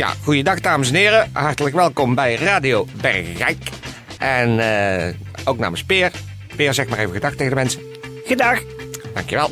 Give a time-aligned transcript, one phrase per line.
[0.00, 1.30] Ja, goeiedag dames en heren.
[1.32, 3.70] Hartelijk welkom bij Radio Bergijk.
[4.18, 6.12] En eh, ook namens Peer.
[6.56, 7.82] Peer, zeg maar even gedag tegen de mensen.
[8.24, 8.62] Gedag.
[9.14, 9.50] Dankjewel.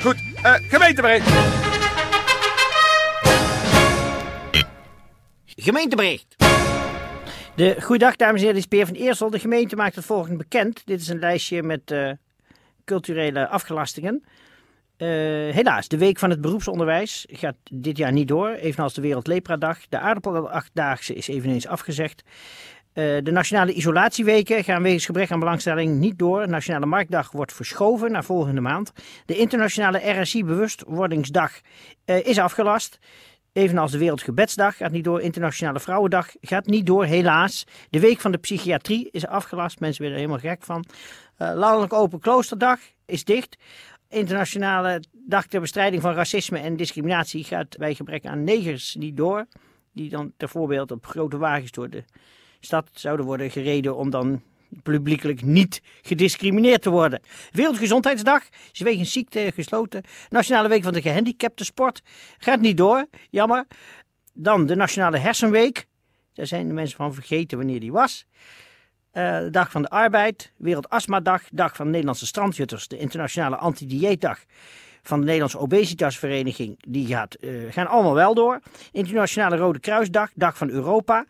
[0.00, 1.28] Goed, eh gemeentebericht.
[5.46, 6.36] Gemeentebericht.
[7.54, 9.30] De goeiedag dames en heren, dit is Peer van Eersel.
[9.30, 10.82] De gemeente maakt het volgende bekend.
[10.84, 12.10] Dit is een lijstje met eh,
[12.84, 14.24] culturele afgelastingen.
[15.02, 15.08] Eh,
[15.54, 19.78] helaas, de week van het beroepsonderwijs gaat dit jaar niet door, evenals de Wereldlepradag.
[19.88, 22.22] De aardappelachtdaagse is eveneens afgezegd.
[22.92, 26.48] Eh, de nationale isolatieweken gaan wegens gebrek aan belangstelling niet door.
[26.48, 28.92] Nationale Marktdag wordt verschoven naar volgende maand.
[29.26, 31.60] De internationale RSI-bewustwordingsdag
[32.04, 32.98] eh, is afgelast.
[33.52, 35.20] Evenals de Wereldgebedsdag gaat niet door.
[35.20, 37.66] Internationale Vrouwendag gaat niet door, helaas.
[37.90, 39.80] De Week van de Psychiatrie is afgelast.
[39.80, 40.84] Mensen werden er helemaal gek van.
[41.36, 43.56] Eh, Landelijk Open Kloosterdag is dicht.
[44.12, 49.46] Internationale Dag ter Bestrijding van Racisme en Discriminatie gaat bij gebrek aan negers niet door.
[49.92, 52.04] Die dan ter voorbeeld op grote wagens door de
[52.60, 54.42] stad zouden worden gereden om dan
[54.82, 57.20] publiekelijk niet gediscrimineerd te worden.
[57.50, 60.02] Wereldgezondheidsdag is wegens ziekte gesloten.
[60.28, 62.02] Nationale Week van de Gehandicapten Sport
[62.38, 63.66] gaat niet door, jammer.
[64.32, 65.86] Dan de Nationale Hersenweek.
[66.32, 68.26] Daar zijn de mensen van vergeten wanneer die was.
[69.12, 74.38] Eh, de Dag van de Arbeid, Wereldastmadag, Dag van de Nederlandse Strandjutters, de Internationale Anti-Dieetdag
[75.02, 78.60] van de Nederlandse Obesitasvereniging, die gaat, eh, gaan allemaal wel door.
[78.92, 81.26] Internationale Rode Kruisdag, Dag van Europa.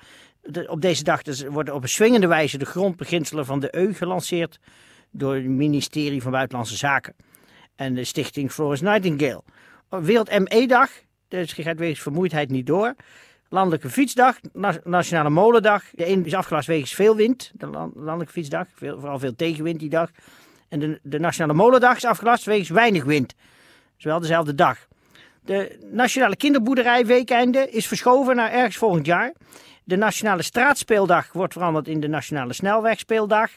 [0.66, 4.58] Op deze dag dus worden op een swingende wijze de grondbeginselen van de EU gelanceerd
[5.10, 7.14] door het ministerie van Buitenlandse Zaken
[7.76, 9.42] en de stichting Florence Nightingale.
[9.88, 10.90] Wereld ME-dag,
[11.28, 12.94] dus gaat wegens vermoeidheid niet door.
[13.52, 15.84] Landelijke Fietsdag, Na- Nationale Molendag.
[15.90, 18.66] De een is afgelast wegens veel wind, de lan- Landelijke Fietsdag.
[18.74, 20.10] Veel, vooral veel tegenwind die dag.
[20.68, 23.28] En de, de Nationale Molendag is afgelast wegens weinig wind.
[23.28, 24.78] Dat is wel dezelfde dag.
[25.44, 29.32] De Nationale Kinderboerderij weekeinde is verschoven naar ergens volgend jaar.
[29.84, 33.50] De Nationale Straatspeeldag wordt veranderd in de Nationale Snelwegspeeldag.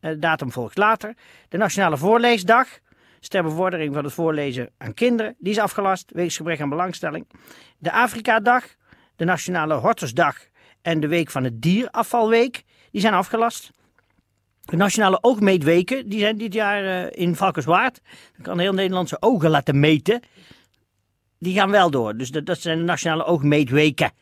[0.00, 1.14] Eh, datum volgt later.
[1.48, 2.68] De Nationale Voorleesdag,
[3.20, 7.28] ter bevordering van het voorlezen aan kinderen, die is afgelast wegens gebrek aan belangstelling.
[7.78, 8.64] De Afrika-dag,
[9.16, 10.36] de Nationale Hortusdag
[10.82, 13.70] en de Week van het Dierafvalweek, die zijn afgelast.
[14.64, 18.00] De Nationale Oogmeetweken, die zijn dit jaar eh, in Valkenswaard.
[18.34, 20.20] Dan kan heel Nederland zijn ogen laten meten.
[21.38, 22.16] Die gaan wel door.
[22.16, 24.12] Dus dat, dat zijn de Nationale Oogmeetweken.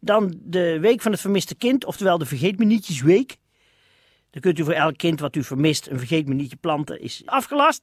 [0.00, 3.36] Dan de Week van het Vermiste Kind, oftewel de Vergeet-me-nietjesweek.
[4.30, 7.82] Dan kunt u voor elk kind wat u vermist een vergeet-me-nietje planten, is afgelast.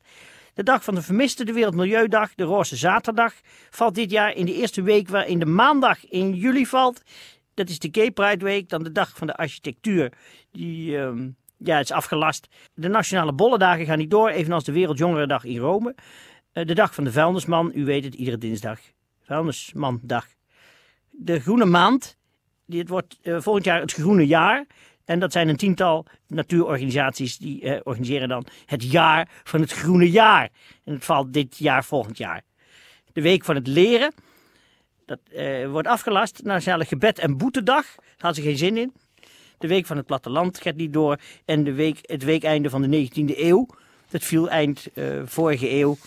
[0.57, 3.33] De Dag van de Vermiste, de Wereldmilieudag, de Roze Zaterdag,
[3.69, 7.01] valt dit jaar in de eerste week waarin de maandag in juli valt.
[7.53, 10.11] Dat is de Gay Pride Week, dan de Dag van de Architectuur,
[10.51, 12.47] die ehm, ja, is afgelast.
[12.73, 15.95] De Nationale Bollendagen gaan niet door, evenals de Wereldjongerendag in Rome.
[16.51, 18.79] Eh, de Dag van de Vuilnisman, u weet het, iedere dinsdag.
[19.21, 20.25] Vuilnismandag.
[21.09, 22.17] De Groene Maand,
[22.65, 24.65] dit wordt eh, volgend jaar het Groene Jaar.
[25.07, 30.11] En dat zijn een tiental natuurorganisaties die eh, organiseren dan het jaar van het groene
[30.11, 30.49] jaar.
[30.83, 32.41] En het valt dit jaar volgend jaar.
[33.13, 34.13] De week van het leren.
[35.05, 36.43] Dat eh, wordt afgelast.
[36.43, 37.85] Nationale gebed- en boetedag.
[37.95, 38.93] Daar had ze geen zin in.
[39.57, 41.19] De week van het platteland gaat niet door.
[41.45, 43.67] En de week, het weekeinde van de 19e eeuw.
[44.09, 45.97] Dat viel eind eh, vorige eeuw.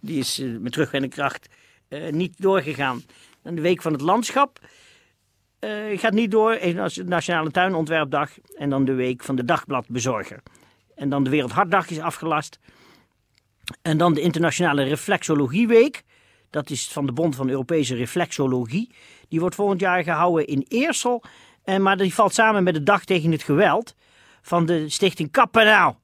[0.00, 1.48] Die is met terugwerkende kracht
[2.10, 3.02] niet doorgegaan.
[3.42, 4.60] En de week van het landschap
[5.58, 6.58] eh, gaat niet door.
[7.04, 8.30] Nationale Tuinontwerpdag.
[8.56, 10.42] En dan de week van de dagbladbezorger.
[10.94, 12.58] En dan de Wereldhartdag is afgelast.
[13.82, 16.02] En dan de Internationale Reflexologieweek.
[16.50, 18.94] Dat is van de Bond van Europese Reflexologie.
[19.28, 21.22] Die wordt volgend jaar gehouden in Eersel.
[21.64, 23.94] En, maar die valt samen met de Dag tegen het Geweld
[24.42, 26.00] van de stichting Kappenaal.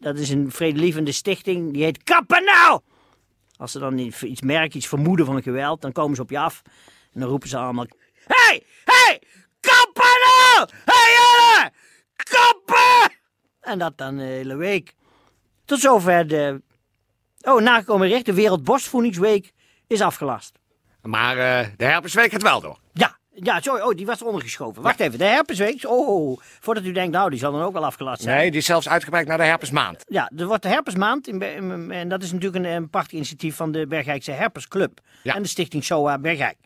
[0.00, 1.72] Dat is een vredelievende stichting.
[1.72, 2.82] Die heet Kappenaal.
[3.56, 6.62] Als ze dan iets merken, iets vermoeden van geweld, dan komen ze op je af.
[7.12, 7.86] En dan roepen ze allemaal...
[8.26, 9.22] Hey, hey,
[9.60, 10.68] Kappenaal!
[10.84, 11.72] Hey jongen,
[12.16, 13.16] kappen!
[13.60, 14.94] En dat dan de hele week.
[15.64, 16.62] Tot zover de...
[17.40, 19.52] Oh, nagekomen recht, de Wereldborstvoedingsweek
[19.86, 20.58] is afgelast.
[21.02, 22.78] Maar eh, de herpesweek gaat wel door.
[22.92, 24.82] Ja, Ja, sorry, oh, die was ondergeschoven.
[24.82, 25.84] Wacht even, de herpesweek.
[25.86, 28.36] Oh, voordat u denkt, nou, die zal dan ook wel afgelast zijn.
[28.36, 30.04] Nee, die is zelfs uitgebreid naar de herpesmaand.
[30.08, 31.28] Ja, er wordt de Herpesmaand.
[31.28, 31.42] In,
[31.92, 35.00] en dat is natuurlijk een, een prachtig initiatief van de Bergijkse Herpesclub.
[35.22, 35.34] Ja.
[35.34, 36.56] En de stichting SOA Bergijk.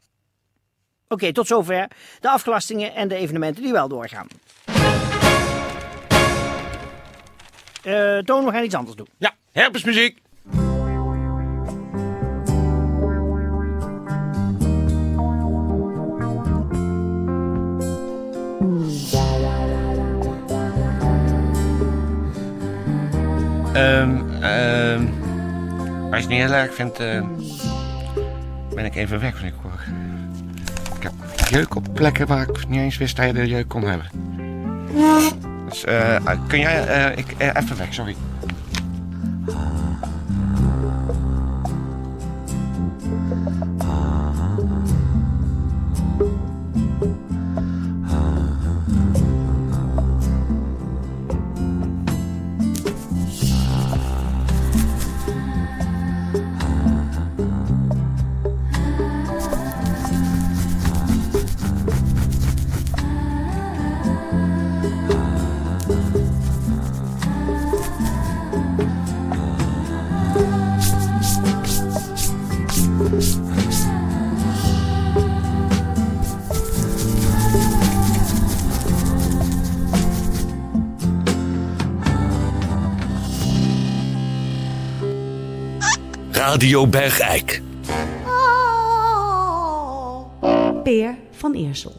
[1.13, 1.89] Oké, tot zover
[2.21, 4.27] de afgelastingen en de evenementen die wel doorgaan.
[7.83, 9.09] Eh Toon, we gaan iets anders doen.
[9.19, 10.19] Ja, herpesmuziek.
[23.73, 25.05] Ehm, ehm,
[26.11, 27.23] als je het niet heel erg vindt, eh,
[28.75, 29.33] ben ik even weg.
[29.41, 29.85] Want ik, hoor-
[31.51, 34.11] jeuk op plekken waar ik niet eens wist dat je de jeuk kon hebben.
[35.69, 36.17] Dus eh,
[36.47, 38.17] kun jij eh, ik, eh, even weg, sorry.
[86.51, 87.63] Radio Bergijk.
[90.83, 91.97] Peer van Eersel.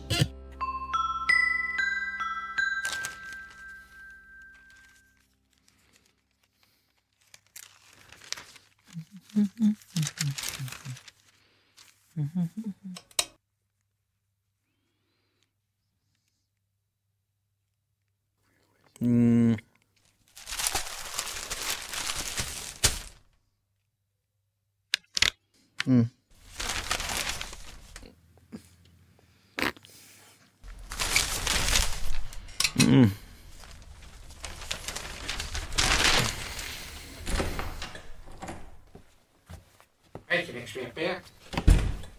[40.25, 41.21] Weet je niks meer, Per?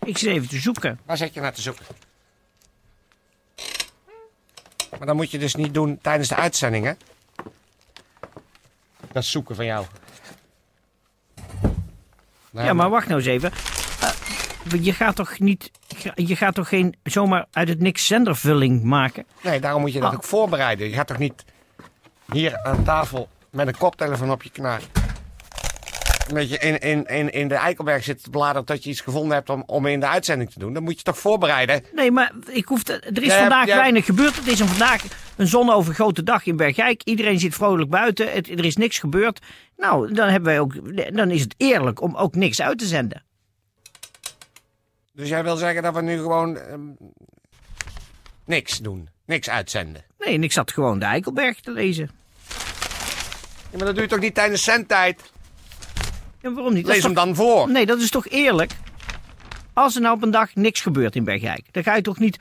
[0.05, 1.01] Ik zit even te zoeken.
[1.05, 1.87] Waar zit je naar te zoeken?
[4.99, 6.93] Maar dan moet je dus niet doen tijdens de uitzending, hè?
[9.13, 9.87] Dat zoeken van jou.
[12.53, 13.53] Nou, Ja, maar wacht nou eens even.
[14.01, 15.71] Eh, je gaat toch niet...
[16.15, 19.27] Je gaat toch geen zomaar uit het niks zendervulling maken?
[19.43, 20.15] Nee, daarom moet je dat Ah.
[20.15, 20.89] ook voorbereiden.
[20.89, 21.45] Je gaat toch niet
[22.33, 24.81] hier aan tafel met een koptelefoon op je knaar...
[26.29, 28.65] een beetje in, in, in, in de Eikelberg zitten te bladeren...
[28.65, 30.73] tot je iets gevonden hebt om, om in de uitzending te doen.
[30.73, 31.85] Dan moet je toch voorbereiden?
[31.95, 34.37] Nee, maar ik hoef te- er is Jij hebt- vandaag jij- weinig gebeurd.
[34.37, 35.03] Het is een vandaag
[35.37, 37.03] een zonovergoten dag in Bergijk.
[37.03, 38.33] Iedereen zit vrolijk buiten.
[38.33, 39.41] Het, er is niks gebeurd.
[39.77, 43.23] Nou, dan, hebben wij ook, dan is het eerlijk om ook niks uit te zenden.
[45.13, 46.81] Dus jij wil zeggen dat we nu gewoon ehm,
[48.45, 49.09] niks doen.
[49.27, 50.05] Niks uitzenden.
[50.19, 52.11] Nee, en ik zat gewoon de Eikelberg te lezen.
[53.71, 55.33] Ja, maar dat doe je toch niet tijdens zendtijd?
[56.41, 56.85] En waarom niet?
[56.85, 57.71] Dat Lees hem toch- dan voor.
[57.71, 58.73] Nee, dat is toch eerlijk?
[59.73, 62.39] Als er nou op een dag niks gebeurt in Bergijk, dan ga je toch niet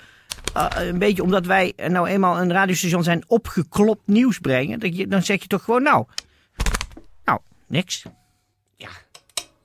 [0.54, 4.80] eh, een beetje omdat wij nou eenmaal een radiostation zijn opgeklopt nieuws brengen.
[4.80, 6.06] Dat je, dan zeg je toch gewoon nou,
[7.26, 8.06] nou, niks.
[8.76, 8.90] Ja.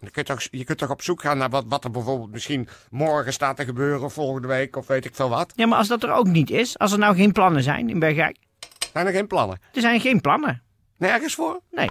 [0.01, 2.69] Je kunt, toch, je kunt toch op zoek gaan naar wat, wat er bijvoorbeeld misschien
[2.91, 5.53] morgen staat te gebeuren, of volgende week, of weet ik veel wat.
[5.56, 7.99] Ja, maar als dat er ook niet is, als er nou geen plannen zijn in
[7.99, 8.37] Bergijk,
[8.93, 9.61] Zijn er geen plannen?
[9.73, 10.63] er zijn geen plannen.
[10.99, 11.61] Nergens voor?
[11.70, 11.91] Nee,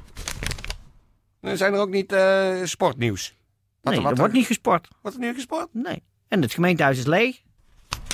[1.41, 3.35] Er zijn er ook niet eh, sportnieuws.
[3.81, 4.87] Wat, nee wat, er wordt niet gesport.
[5.01, 5.67] Wordt er nu gesport?
[5.71, 6.03] Nee.
[6.27, 7.41] En het gemeentehuis is leeg.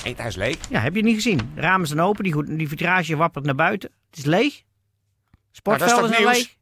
[0.04, 0.56] Eet hij is leeg.
[0.68, 1.50] Ja, heb je niet gezien.
[1.54, 3.90] De ramen zijn open, die, goed- die vitrage wappert naar buiten.
[4.10, 4.62] Het is leeg.
[5.50, 6.36] Sportvelden zijn nieuws?
[6.36, 6.56] leeg.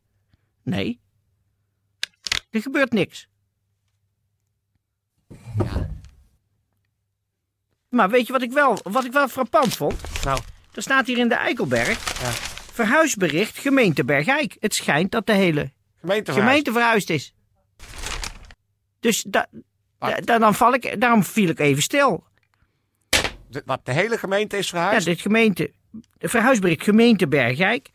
[0.62, 1.00] Nee.
[2.50, 3.28] Er gebeurt niks.
[7.88, 10.24] Maar weet je wat ik wel, wat ik wel frappant vond?
[10.24, 10.40] Nou,
[10.74, 11.98] Er staat hier in de Eikelberg.
[12.72, 14.56] Verhuisbericht gemeente Bergijk.
[14.60, 17.34] Het schijnt dat de hele gemeente gemeente verhuisd is.
[19.00, 19.46] Dus da,
[19.98, 22.24] da- da- dan val ik, daarom viel ik even stil.
[23.50, 25.06] De, wat, de hele gemeente is Ja, verhuisd?
[25.06, 25.72] dit gemeente,
[26.18, 27.90] de verhuisbericht gemeente Bergijk.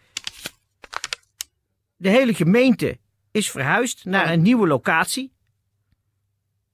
[1.96, 2.98] De hele gemeente
[3.32, 4.32] is verhuisd naar Oh.
[4.32, 5.34] een nieuwe locatie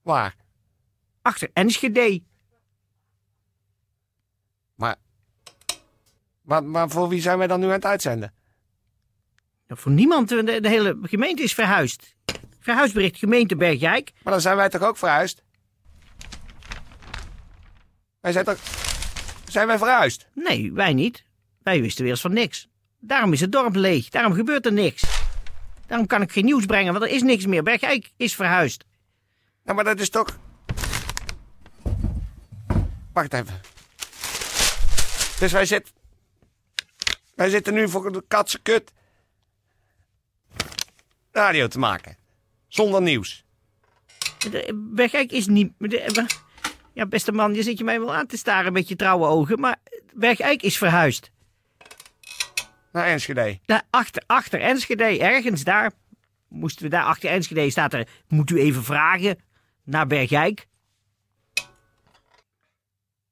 [0.01, 0.35] Waar?
[1.21, 2.21] achter Enschede.
[4.75, 4.95] Maar,
[6.41, 8.33] maar, maar voor wie zijn wij dan nu aan het uitzenden?
[9.67, 12.15] Nou, voor niemand, de, de hele gemeente is verhuisd.
[12.59, 14.11] Verhuisbericht gemeente Bergijk.
[14.23, 15.43] Maar dan zijn wij toch ook verhuisd?
[18.21, 18.57] Wij zijn toch...
[19.47, 20.27] Zijn wij verhuisd?
[20.33, 21.23] Nee, wij niet.
[21.63, 22.67] Wij wisten weer eens van niks.
[22.99, 24.09] Daarom is het dorp leeg.
[24.09, 25.03] Daarom gebeurt er niks.
[25.87, 27.63] Daarom kan ik geen nieuws brengen, want er is niks meer.
[27.63, 28.83] Bergijk is verhuisd.
[29.63, 30.37] Nou, maar dat is toch...
[33.13, 33.59] Wacht even.
[35.39, 35.93] Dus wij zitten...
[37.35, 38.91] Wij zitten nu voor de katse kut...
[41.31, 42.17] radio te maken.
[42.67, 43.43] Zonder nieuws.
[44.75, 45.73] Bergijk is niet...
[45.77, 46.25] de-
[46.93, 49.59] Ja, beste man, je zit je mij wel aan te staren met je trouwe ogen,
[49.59, 49.77] maar
[50.13, 51.31] Bergijk is verhuisd.
[52.91, 53.59] Naar Enschede.
[53.65, 55.91] Daar achter, achter Enschede, ergens daar.
[56.47, 58.07] Moesten we daar achter Enschede staat er.
[58.27, 59.37] Moet u even vragen
[59.83, 60.67] naar Bergijk.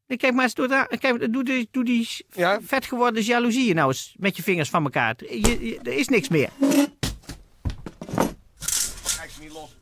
[0.08, 0.88] Nee, Kijk maar eens door daar.
[0.98, 2.60] Kijk, doe die, doe die Ja?
[2.62, 5.16] vet geworden jaloezieën nou eens met je vingers van elkaar.
[5.18, 6.50] Je, je- er is niks meer.
[9.18, 9.78] Kijk ze niet los.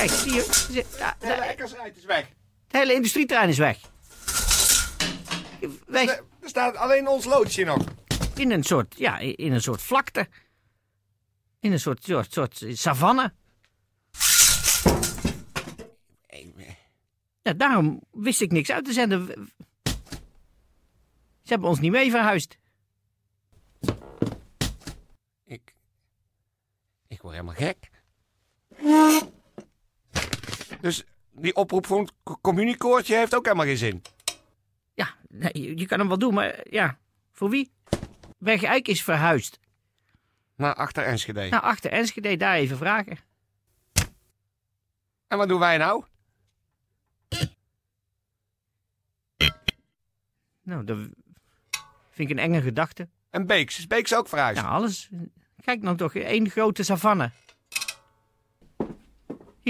[0.00, 0.66] Kijk, zie je?
[0.72, 2.28] De daar- ekkersruit is weg.
[2.66, 3.78] het hele industrieterrein is weg.
[5.86, 7.84] Wij, Er er staat alleen ons loodsje nog.
[8.34, 10.28] in een soort, ja, in een soort vlakte.
[11.60, 13.32] In een soort, soort, soort savanne.
[17.42, 19.26] Ja, daarom wist ik niks uit te zenden.
[21.42, 22.58] Ze hebben ons niet mee verhuisd.
[25.44, 25.74] Ik...
[27.08, 27.90] Ik word helemaal gek.
[30.80, 34.02] Dus die oproep voor een co- communiekoortje heeft ook helemaal geen zin.
[34.94, 36.98] Ja, nee, je, kan hem wel doen, maar ja,
[37.32, 37.70] voor wie?
[38.38, 39.58] Bergijk is verhuisd.
[40.56, 41.48] Naar achter Enschede.
[41.48, 43.18] Nou, achter Enschede, daar even vragen.
[45.28, 46.04] En wat doen wij nou?
[50.62, 50.98] Nou, dat
[52.10, 53.08] vind ik een enge gedachte.
[53.30, 53.78] En Beeks.
[53.78, 54.60] Is Beeks ook verhuisd?
[54.60, 55.08] Ja, alles.
[55.64, 57.30] Kijk nou toch, één grote savanne.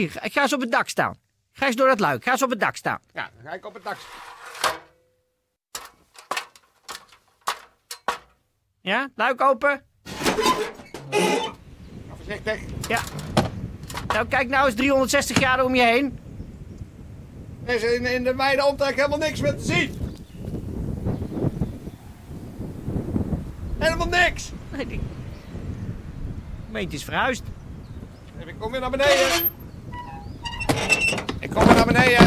[0.00, 1.18] Hier, ga- eens op het dak staan.
[1.52, 2.98] Ga eens door dat luik, ga eens op het dak staan.
[3.12, 3.96] Ja, dan ga ik op het dak.
[8.80, 9.82] Ja, luik open.
[12.16, 12.60] Voorzichtig.
[12.88, 13.00] Ja.
[14.06, 16.18] Nou, kijk nou eens 360 graden om je heen.
[17.64, 19.98] Er is in, in de wijde omtrek helemaal niks meer te zien.
[23.78, 24.52] Helemaal niks.
[24.70, 25.00] Nee, die...
[26.66, 27.42] Gemeente is verhuisd.
[28.46, 29.58] Ik kom weer naar beneden.
[31.80, 32.26] Naar beneden.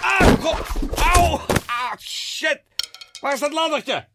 [0.00, 0.58] Ah, god.
[0.98, 1.40] Auw.
[1.66, 2.62] Ah, shit.
[3.20, 4.08] Waar is dat laddertje?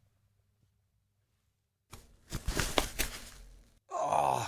[3.87, 4.47] Oh.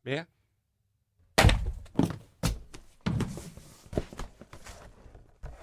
[0.00, 0.26] Weer?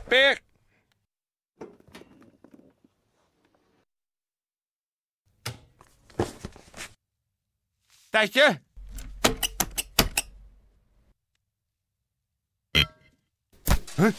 [0.07, 0.39] Peer.
[8.09, 8.65] Tijdje.
[13.97, 14.11] Huh?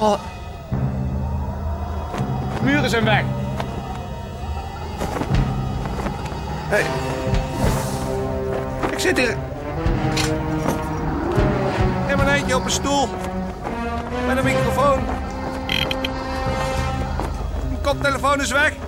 [0.00, 0.20] Oh.
[2.62, 3.24] Muren zijn weg.
[6.68, 6.84] Hey.
[8.90, 9.36] Ik zit hier.
[12.08, 13.08] In mijn eentje op een stoel.
[14.26, 15.04] Met een microfoon.
[17.68, 18.85] Mijn koptelefoon is weg.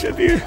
[0.00, 0.42] Ik zit hier.